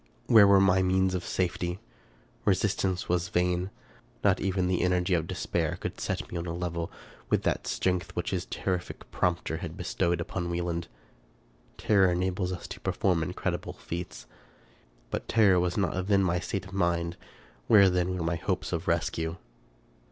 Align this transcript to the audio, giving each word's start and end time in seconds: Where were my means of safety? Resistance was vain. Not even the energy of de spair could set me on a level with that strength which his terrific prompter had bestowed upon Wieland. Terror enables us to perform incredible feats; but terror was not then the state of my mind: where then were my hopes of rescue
Where 0.25 0.47
were 0.47 0.59
my 0.59 0.81
means 0.81 1.13
of 1.13 1.23
safety? 1.23 1.77
Resistance 2.43 3.07
was 3.07 3.29
vain. 3.29 3.69
Not 4.23 4.39
even 4.39 4.65
the 4.67 4.81
energy 4.81 5.13
of 5.13 5.27
de 5.27 5.35
spair 5.35 5.79
could 5.79 6.01
set 6.01 6.27
me 6.31 6.39
on 6.39 6.47
a 6.47 6.55
level 6.55 6.91
with 7.29 7.43
that 7.43 7.67
strength 7.67 8.15
which 8.15 8.31
his 8.31 8.47
terrific 8.47 9.11
prompter 9.11 9.57
had 9.57 9.77
bestowed 9.77 10.19
upon 10.19 10.49
Wieland. 10.49 10.87
Terror 11.77 12.11
enables 12.11 12.51
us 12.51 12.67
to 12.69 12.79
perform 12.79 13.21
incredible 13.21 13.73
feats; 13.73 14.25
but 15.11 15.27
terror 15.27 15.59
was 15.59 15.77
not 15.77 16.07
then 16.07 16.23
the 16.25 16.39
state 16.39 16.65
of 16.65 16.73
my 16.73 16.95
mind: 16.95 17.17
where 17.67 17.87
then 17.87 18.17
were 18.17 18.23
my 18.23 18.37
hopes 18.37 18.73
of 18.73 18.87
rescue 18.87 19.37